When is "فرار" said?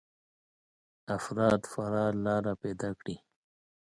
1.71-2.13